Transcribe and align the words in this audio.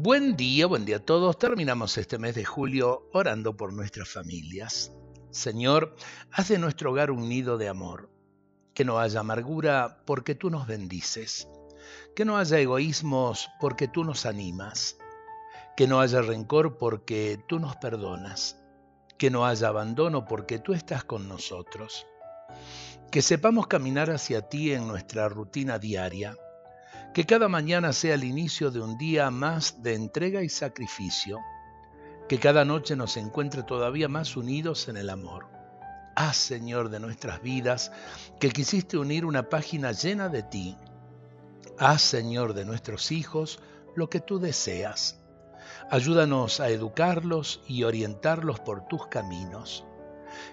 Buen 0.00 0.36
día, 0.36 0.68
buen 0.68 0.84
día 0.84 0.98
a 0.98 1.04
todos. 1.04 1.36
Terminamos 1.40 1.98
este 1.98 2.18
mes 2.18 2.36
de 2.36 2.44
julio 2.44 3.08
orando 3.12 3.56
por 3.56 3.72
nuestras 3.72 4.08
familias. 4.08 4.92
Señor, 5.32 5.96
haz 6.30 6.50
de 6.50 6.58
nuestro 6.60 6.92
hogar 6.92 7.10
un 7.10 7.28
nido 7.28 7.58
de 7.58 7.68
amor. 7.68 8.08
Que 8.74 8.84
no 8.84 9.00
haya 9.00 9.18
amargura 9.18 10.04
porque 10.06 10.36
tú 10.36 10.50
nos 10.50 10.68
bendices. 10.68 11.48
Que 12.14 12.24
no 12.24 12.38
haya 12.38 12.60
egoísmos 12.60 13.48
porque 13.58 13.88
tú 13.88 14.04
nos 14.04 14.24
animas. 14.24 14.98
Que 15.76 15.88
no 15.88 15.98
haya 15.98 16.22
rencor 16.22 16.78
porque 16.78 17.42
tú 17.48 17.58
nos 17.58 17.74
perdonas. 17.74 18.56
Que 19.18 19.30
no 19.30 19.46
haya 19.46 19.66
abandono 19.66 20.26
porque 20.26 20.60
tú 20.60 20.74
estás 20.74 21.02
con 21.02 21.26
nosotros. 21.26 22.06
Que 23.10 23.20
sepamos 23.20 23.66
caminar 23.66 24.10
hacia 24.10 24.42
ti 24.42 24.70
en 24.70 24.86
nuestra 24.86 25.28
rutina 25.28 25.80
diaria 25.80 26.36
que 27.12 27.24
cada 27.24 27.48
mañana 27.48 27.92
sea 27.92 28.14
el 28.14 28.24
inicio 28.24 28.70
de 28.70 28.80
un 28.80 28.98
día 28.98 29.30
más 29.30 29.82
de 29.82 29.94
entrega 29.94 30.42
y 30.42 30.48
sacrificio. 30.48 31.40
Que 32.28 32.38
cada 32.38 32.64
noche 32.64 32.94
nos 32.96 33.16
encuentre 33.16 33.62
todavía 33.62 34.08
más 34.08 34.36
unidos 34.36 34.88
en 34.88 34.98
el 34.98 35.08
amor. 35.08 35.46
Haz, 36.14 36.36
Señor, 36.36 36.90
de 36.90 37.00
nuestras 37.00 37.40
vidas 37.40 37.90
que 38.38 38.50
quisiste 38.50 38.98
unir 38.98 39.24
una 39.24 39.48
página 39.48 39.92
llena 39.92 40.28
de 40.28 40.42
ti. 40.42 40.76
Haz, 41.78 42.02
Señor, 42.02 42.54
de 42.54 42.64
nuestros 42.64 43.10
hijos 43.10 43.60
lo 43.96 44.10
que 44.10 44.20
tú 44.20 44.38
deseas. 44.38 45.18
Ayúdanos 45.90 46.60
a 46.60 46.68
educarlos 46.68 47.62
y 47.66 47.84
orientarlos 47.84 48.60
por 48.60 48.86
tus 48.86 49.06
caminos. 49.06 49.86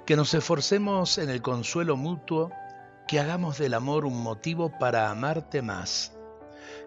Que 0.05 0.15
nos 0.15 0.33
esforcemos 0.33 1.17
en 1.17 1.29
el 1.29 1.41
consuelo 1.41 1.97
mutuo, 1.97 2.51
que 3.07 3.19
hagamos 3.19 3.57
del 3.57 3.73
amor 3.73 4.05
un 4.05 4.21
motivo 4.21 4.71
para 4.79 5.09
amarte 5.09 5.61
más 5.61 6.15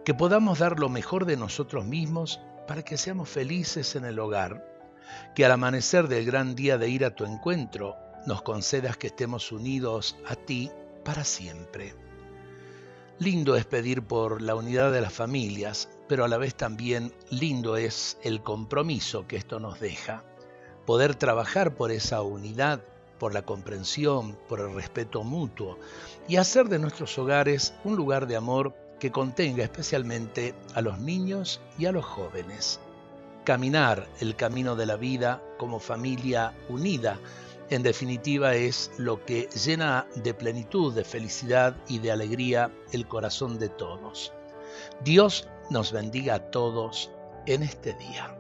que 0.08 0.14
podamos 0.14 0.60
dar 0.60 0.80
lo 0.80 0.88
mejor 0.88 1.26
de 1.26 1.36
nosotros 1.36 1.84
mismos 1.84 2.40
para 2.66 2.82
que 2.82 2.96
seamos 2.96 3.28
felices 3.28 3.94
en 3.94 4.06
el 4.06 4.18
hogar, 4.18 4.64
que 5.34 5.44
al 5.44 5.52
amanecer 5.52 6.08
del 6.08 6.24
gran 6.24 6.54
día 6.54 6.78
de 6.78 6.88
ir 6.88 7.04
a 7.04 7.14
tu 7.14 7.26
encuentro 7.26 7.94
nos 8.24 8.40
concedas 8.40 8.96
que 8.96 9.08
estemos 9.08 9.52
unidos 9.52 10.16
a 10.26 10.34
ti 10.34 10.70
para 11.04 11.24
siempre. 11.24 11.94
Lindo 13.18 13.54
es 13.54 13.66
pedir 13.66 14.00
por 14.00 14.40
la 14.40 14.54
unidad 14.54 14.92
de 14.92 15.02
las 15.02 15.12
familias, 15.12 15.90
pero 16.08 16.24
a 16.24 16.28
la 16.28 16.38
vez 16.38 16.54
también 16.54 17.12
lindo 17.28 17.76
es 17.76 18.16
el 18.22 18.42
compromiso 18.42 19.26
que 19.26 19.36
esto 19.36 19.60
nos 19.60 19.78
deja, 19.78 20.24
poder 20.86 21.16
trabajar 21.16 21.74
por 21.74 21.92
esa 21.92 22.22
unidad, 22.22 22.80
por 23.18 23.34
la 23.34 23.42
comprensión, 23.42 24.38
por 24.48 24.60
el 24.60 24.74
respeto 24.74 25.22
mutuo 25.22 25.78
y 26.28 26.36
hacer 26.36 26.70
de 26.70 26.78
nuestros 26.78 27.18
hogares 27.18 27.74
un 27.84 27.94
lugar 27.94 28.26
de 28.26 28.36
amor 28.36 28.87
que 28.98 29.12
contenga 29.12 29.64
especialmente 29.64 30.54
a 30.74 30.80
los 30.80 30.98
niños 30.98 31.60
y 31.78 31.86
a 31.86 31.92
los 31.92 32.04
jóvenes. 32.04 32.80
Caminar 33.44 34.06
el 34.20 34.36
camino 34.36 34.76
de 34.76 34.86
la 34.86 34.96
vida 34.96 35.42
como 35.58 35.78
familia 35.78 36.54
unida, 36.68 37.18
en 37.70 37.82
definitiva, 37.82 38.54
es 38.54 38.90
lo 38.96 39.24
que 39.24 39.48
llena 39.64 40.06
de 40.16 40.32
plenitud, 40.32 40.94
de 40.94 41.04
felicidad 41.04 41.76
y 41.86 41.98
de 41.98 42.10
alegría 42.10 42.72
el 42.92 43.06
corazón 43.06 43.58
de 43.58 43.68
todos. 43.68 44.32
Dios 45.04 45.48
nos 45.70 45.92
bendiga 45.92 46.34
a 46.34 46.50
todos 46.50 47.10
en 47.46 47.62
este 47.62 47.92
día. 47.94 48.34